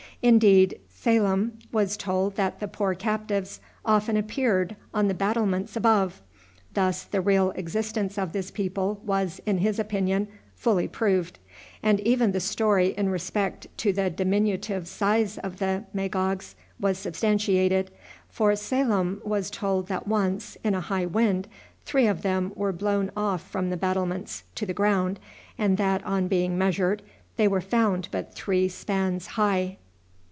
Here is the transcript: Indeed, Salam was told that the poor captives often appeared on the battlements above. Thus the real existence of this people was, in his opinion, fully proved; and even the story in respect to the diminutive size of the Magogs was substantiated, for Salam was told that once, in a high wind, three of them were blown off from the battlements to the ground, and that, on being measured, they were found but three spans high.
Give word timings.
Indeed, 0.23 0.79
Salam 0.87 1.57
was 1.71 1.97
told 1.97 2.35
that 2.35 2.59
the 2.59 2.67
poor 2.67 2.93
captives 2.93 3.59
often 3.83 4.15
appeared 4.15 4.75
on 4.93 5.07
the 5.07 5.15
battlements 5.15 5.75
above. 5.75 6.21
Thus 6.75 7.01
the 7.05 7.21
real 7.21 7.49
existence 7.55 8.19
of 8.19 8.31
this 8.31 8.51
people 8.51 9.01
was, 9.03 9.41
in 9.47 9.57
his 9.57 9.79
opinion, 9.79 10.27
fully 10.55 10.87
proved; 10.87 11.39
and 11.81 11.99
even 12.01 12.33
the 12.33 12.39
story 12.39 12.89
in 12.95 13.09
respect 13.09 13.65
to 13.77 13.91
the 13.91 14.11
diminutive 14.11 14.87
size 14.87 15.39
of 15.39 15.57
the 15.57 15.85
Magogs 15.91 16.53
was 16.79 16.99
substantiated, 16.99 17.89
for 18.29 18.55
Salam 18.55 19.23
was 19.25 19.49
told 19.49 19.87
that 19.87 20.05
once, 20.07 20.55
in 20.63 20.75
a 20.75 20.81
high 20.81 21.07
wind, 21.07 21.47
three 21.83 22.05
of 22.05 22.21
them 22.21 22.51
were 22.53 22.71
blown 22.71 23.09
off 23.17 23.41
from 23.49 23.71
the 23.71 23.77
battlements 23.77 24.43
to 24.53 24.67
the 24.67 24.73
ground, 24.75 25.19
and 25.57 25.77
that, 25.79 26.03
on 26.05 26.27
being 26.27 26.59
measured, 26.59 27.01
they 27.37 27.47
were 27.47 27.59
found 27.59 28.07
but 28.11 28.35
three 28.35 28.69
spans 28.69 29.25
high. 29.33 29.77